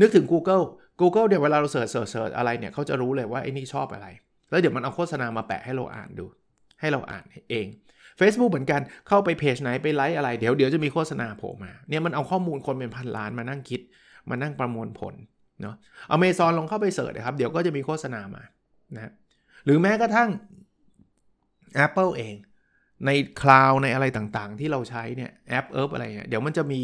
[0.00, 0.64] นึกถึง Google
[1.00, 4.06] Google เดี๋ยวเวลาเราเสิร์ชเสิร์ชอะไรเนี่ย เขาจะรู้เลยว่าไอ้นี่ชอบอะไร
[4.50, 6.26] แล้วเดี๋ยวมันเอาโฆษณามาแปะให้เราอ่านดู
[6.80, 7.66] ให้เราอ่านเอง
[8.20, 13.80] Facebook เหมือนกันเข้าไปเพจไหนไปไลค์อะไร เดี๋ยวเดี๋ยวจะมีโฆษณาโผล่มาเนี่ยมันเอาข้อมูลคนเป็นพันล้านมานั่งคิด
[14.30, 15.14] มานั่งประมวลผล
[15.62, 15.74] เนาะ
[16.10, 18.42] อเมซอนลองเข้าไปเสิร์ชนะครับเดี๋ยวก็จะมีโฆษณามา
[18.94, 19.12] นะ
[19.64, 20.30] หรือแม้กระทั่ง
[21.84, 22.34] Apple เอง
[23.06, 23.10] ใน
[23.42, 26.80] คลาวในอะไรต่างๆ ที่เราใช้เนี่ยแอปเอิร์อะไรเนี่ยเดี๋ยวมันจะมี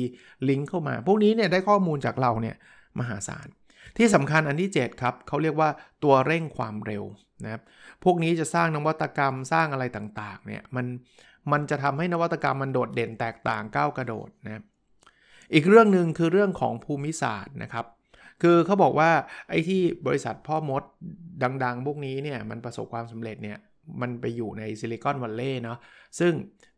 [0.48, 2.56] ลิงก์เข้ามา พวกนี้เนี่ยได้ข้อมูลจากเราเนี่ย
[2.98, 3.48] มหาศาล
[3.96, 5.70] ที่สำคัญอันที่ 7 ครับเขาเรียกว่า
[6.04, 7.04] ตัวเร่งความเร็ว
[7.44, 7.62] นะครับ
[8.04, 10.86] พวกนี้จะสร้างนวัตกรรมสร้างอะไรต่างๆเนี่ยมัน
[11.52, 14.62] มันจะทำให้นวัตกรรมมันโดดเด่นแตกต่างก้าวกระโดดนะ
[15.54, 17.86] อีกเรื่องหนึ่งคือเรื่องของภูมิศาสตร์นะครับ
[18.42, 19.10] คือเขาบอกว่า
[19.48, 20.82] ไอ้ที่บริษัทพ่อมด
[21.64, 23.58] ดังๆ พวกนี้เนี่ยมันประสบความสำเร็จเนี่ย
[24.00, 25.78] มันไปอยู่ในซิลิคอนวัลเลย์เนาะ
[26.18, 26.32] ซึ่ง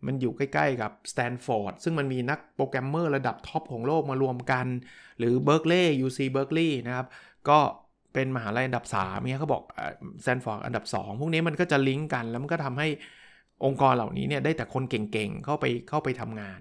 [0.06, 4.66] มันอยู่ใกล้ๆกับสแตนฟอร์ดซึ่งมันมีนักโปรแกรมเมอร์ระดับท็อปของโลกมารวมกัน
[5.18, 7.06] หรือเบิร์กลีย์ UC Berkeley นะครับ
[7.48, 7.58] ก็
[8.14, 12.88] เป็นมหาลัยอันดับ3เนี่ยเขาบอกสแตนฟอร์ดอันดับ 2 พวกนี้มันก็จะลิงก์กัน แล้วมันก็ทำให้
[13.64, 16.60] องค์กรเหล่านี้เนี่ยได้แต่คนเก่งๆ เข้าไปเข้าไปทำงาน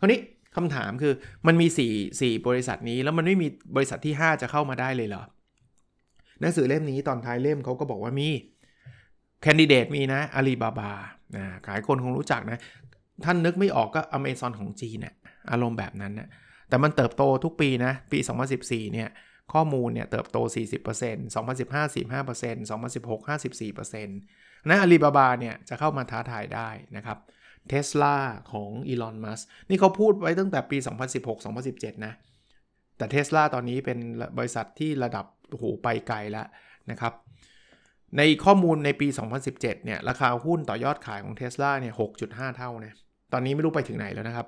[0.00, 0.20] คราวนี้
[0.56, 1.14] คำถามคือ
[1.46, 5.22] มันมี4 4บริษัทนี้ แล้วมันไม่มีบริษัทที่ 5 จะเข้ามาได้เลยเหรอ
[6.40, 8.28] หนังสือเล่มนี้ตอนท้ายเล่มเขาก็บอกว่ามี
[9.42, 10.92] แคนดิเดตมีนะอาลีบาบา
[11.66, 12.58] ขายคนคงรู้จักนะ
[13.24, 15.14] ท่านนึกไม่ออกก็อเมซอนของจีนนี่ย
[15.50, 16.28] อารมณ์แบบนั้นนะ
[16.68, 18.18] แต่มันเติบโตทุกปีนะ ปี
[18.56, 19.08] 2014 เนี่ย
[19.52, 20.38] ข้อมูลเนี่ยเติบโต
[20.84, 27.18] 40% 2015 45% 2016 54%นะอาลีบาบาเนี่ยจะเข้ามาท้าทายได้นะครับ
[27.68, 28.16] เทสลา
[28.52, 30.76] ของอีลอนมัสนี่เขาพูดไว้ตั้งแต่ปี
[31.40, 32.12] 2016-2017 นะ
[32.96, 33.98] แต่เทสลาตอนนี้เป็น
[34.38, 36.46] บริษัทที่ระดับโหไปไกลแล้ว
[36.90, 37.12] นะครับ
[38.16, 39.08] ในข้อมูลในปี
[39.40, 42.94] 2017 เนี่ย ราคาหุ้นต่อยอดขายของเทสลาเนี่ย 6.5 เท่านะ
[43.32, 44.46] ตอนนี้ไม่รู้ไปถึงไหนแล้วนะครับ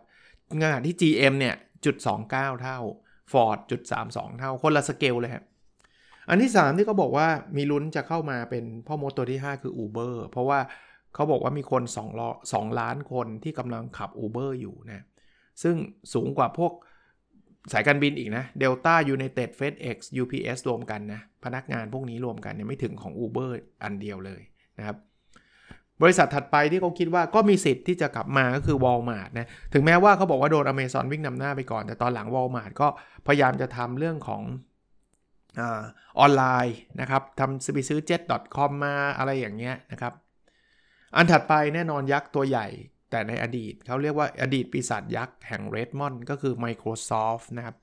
[0.62, 1.54] งานที่ GM เนี่ย
[1.84, 1.96] จุด
[2.30, 2.78] 29 เท่า
[3.32, 5.44] Ford จุด32 เท่า คนละสเกลเลยครับ
[6.28, 10.58] อันที่ 3 ที่เขาบอกว่ามีลุ้นจะเข้ามาเป็นพ่อมดตัวที่ 5 คือ Uber เพราะว่า
[11.14, 15.04] เขาบอกว่ามีคน2ล้อ2ล้านคนที่กำลังขับ Uber อยู่นะ
[15.62, 15.76] ซึ่ง
[16.14, 16.72] สูงกว่าพวก
[17.72, 23.50] สายการบินอีกนะ Delta United FedEx UPS รวมกันนะ พนักงานพวกนี้รวมกันเนี่ยไม่ถึงของ Uber
[23.82, 24.42] อันเดียวเลย
[24.78, 24.96] นะครับ
[26.02, 32.88] บริษัทถัดไปที่เขาคิดว่าก็มีสิทธิ์ที่จะกลับมาก็คือ Walmart นะ ถึงแม้ว่าเขาบอกว่าโดน Amazon วิ่งนำหน้าไปก่อน แต่ตอนหลัง Walmart ก็
[33.26, 34.42] พยายามจะทำเรื่องของ
[35.58, 35.62] อ
[36.24, 40.12] อนไลน์นะครับทำไปซื้อ jet.com มาอะไรอย่างเงี้ยนะครับ
[41.16, 42.66] อันถัดไปแน่นอนยักษ์ตัวใหญ่
[43.10, 47.76] แต่ในอดีตเขาเรียกว่าอดีตปีศาจยักษ์แห่ง Redmond ก็คือ Microsoft นะครับ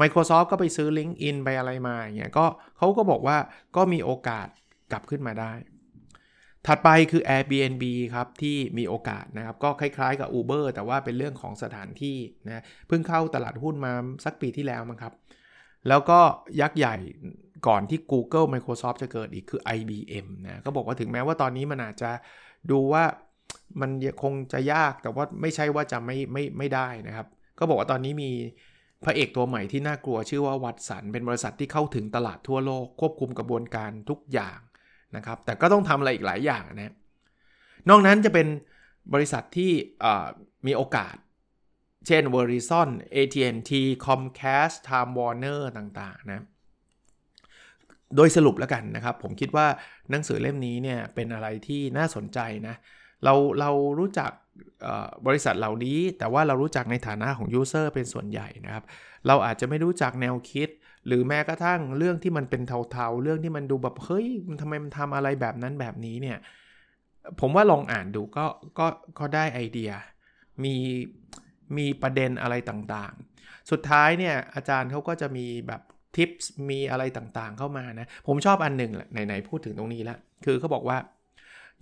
[0.00, 3.36] Microsoft ก็ไปซื้อ LinkedIn ไปอะไรมาอย่างเงี้ยก็เขาก็บอกว่า
[3.76, 4.48] ก็มีโอกาส
[4.92, 5.52] กลับขึ้นมาได้
[6.66, 13.92] ถัดไปคือ Airbnb ครับ ที่มีโอกาสนะครับ ก็คล้ายๆกับ Uber แต่ว่าเป็นเรื่องของสถานที่นะเพิ่งเข้าตลาดหุ้นมา
[14.24, 15.12] สักปีที่แล้วมั้งครับ
[15.88, 16.20] แล้วก็
[16.60, 16.96] ยักษ์ใหญ่
[17.66, 22.10] ก่อนที่ Google Microsoft จะเกิดอีกคือ IBM นะก็บอกว่าถึงแม้ว่าตอนนี้มันอาจจะ
[22.70, 23.04] ดูว่า
[23.80, 23.90] มัน
[24.22, 27.26] คงจะยากแต่ว่าไม่ใช่ว่าจะไม่ไม่ไม่ได้นะครับ
[27.58, 28.30] ก็บอกว่าตอนนี้มี
[29.04, 34.58] พระเอกตัวใหม่ที่น่ากลัวชื่อว่าวัตสันเป็นบริษัทที่เข้าถึงตลาดทั่วโลก ควบคุมกระบวนการทุกอย่าง
[35.16, 36.94] นะครับ แต่ก็ต้องทำอะไรอีกหลายอย่างนะ
[37.88, 38.46] นอกนั้นจะเป็น
[39.14, 39.72] บริษัทที่
[40.66, 41.16] มีโอกาส
[42.06, 43.72] เช่น Verizon AT&T
[44.04, 46.44] Comcast Time Warner ต่างๆนะ
[48.16, 49.66] โดยสรุปแล้วกันนะครับ ผมคิดว่า
[50.10, 52.38] หนังสือเล่มนี้เนี่ยเป็นอะไรที่น่าสนใจ
[52.68, 52.74] นะ
[53.24, 54.30] เราเรารู้จัก
[55.26, 58.84] บริษัทเหล่านี้ แต่ว่าเรารู้จักในฐานะของยูเซอร์เป็นส่วนใหญ่นะครับ
[59.26, 60.68] เราอาจจะไม่รู้จักแนวคิด
[61.06, 66.38] หรือแม้กระทั่งเรื่องที่มันเป็นเทาๆ เรื่องที่มันดูแบบเฮ้ยมันทำไมมันทำอะไรแบบนั้นแบบนี้เนี่ย
[67.40, 68.46] ผมว่าลองอ่านดูก็
[68.78, 68.86] ก็
[69.18, 69.90] ก็ได้ไอเดีย
[70.64, 70.76] มี
[71.76, 75.82] มีประเด็นอะไรต่างๆ สุดท้ายเนี่ยอาจารย์เขาก็จะมีแบบ
[76.16, 80.98] ทิปส์มีอะไรต่างๆ เข้ามานะ ผมชอบอันหนึ่งไหนๆพูดถึงตรงนี้ล้วคือเขาบอกว่า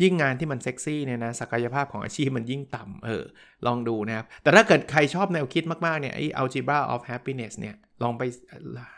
[0.02, 3.24] ยิ่งงานที่มันเซ็กซี่เนี่ยนะศักยภาพของอาชีพมันยิ่งต่ำเออ
[3.66, 8.22] ลองดูนะครับ แต่ถ้าเกิดใครชอบแนวคิดมากๆเนี่ยไอ้ algebra of happiness เนี่ยลองไป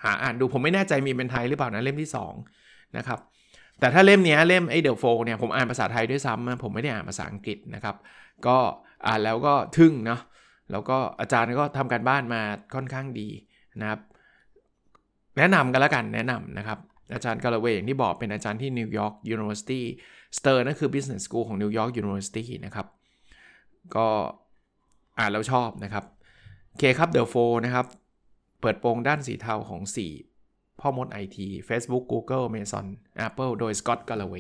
[0.03, 2.11] หาอ่านดูผมไม่แน่ใจมีเป็นไทยหรือเปล่านะเล่มที่
[2.55, 3.19] 2 นะครับ
[3.81, 7.97] แต่ถ้าเล่มนี้เล่มไอ้ The Four เนี่ยผมอ่านภาษาไทยด้วยซ้ำผมไม่ได้อ่านภาษาอังกฤษนะครับ
[8.47, 8.59] ก็
[9.07, 10.21] อ่านแล้วก็ทึ่งเนาะ
[10.71, 12.43] แล้วก็อาจารย์ก็ทำการบ้านมา
[12.75, 13.29] ค่อนข้างดี
[13.81, 14.01] นะครับ
[15.39, 16.79] แนะนำกันแล้วกันแนะนำนะครับ
[17.13, 22.87] อาจารย์ Galloway อย่างที่บอกเป็นอาจารย์ที่ New York University Stern นั่นคือ Business School ของ New York University นะครับ
[23.97, 24.07] ก็
[25.19, 26.05] อ่านแล้วชอบนะครับ
[26.79, 27.87] เคครับเดอะโฟนะครับ
[28.61, 29.83] เปิดโปงด้านสีเทาของ
[30.31, 32.87] 4 พ่อมดไอที Facebook Google Amazon
[33.27, 34.35] Apple โดยสกอตต์กาลเว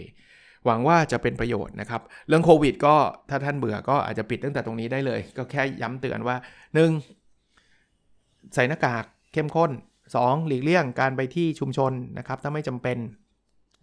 [0.64, 2.94] หวังว่าจะเป็นประโยชน์นะครับ เรื่องโควิดก็
[3.30, 6.36] ถ้าท่านเบื่อก็อาจจะปิดตั้งแต่ตรงนี้ได้เลย ก็แค่ย้ำเตือนว่า
[7.44, 8.54] 1.
[8.54, 9.70] ใส่หน้ากากเข้มข้น
[10.12, 10.46] 2.
[10.48, 12.98] หลีกเลี่ยงการไปที่ชุมชนนะครับถ้าไม่จำเป็น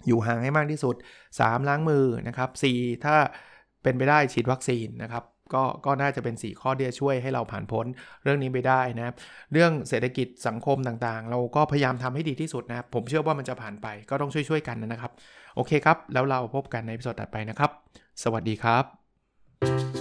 [0.07, 0.95] อยู่ห่างให้มากที่สุด
[1.31, 3.15] 3 ล้างมือนะครับ 4 ถ้า
[3.83, 7.85] เป็นไปได้ฉีดวัคซีนนะครับก็ก็น่าจะเป็น 4 ข้อที่จะช่วยให้เราผ่านพ้น
[8.23, 9.15] เรื่องนี้ไปได้นะครับ
[9.53, 15.11] เรื่องเศรษฐกิจสังคมต่างๆ เราก็พยายามทำให้ดีที่สุดนะครับ ผมเชื่อว่ามันจะผ่านไปก็ต้องช่วยๆกันนะครับ
[15.55, 17.71] โอเคครับ แล้วเราพบกันในพิสดถัดไปนะครับ
[18.23, 20.00] สวัสดีครับ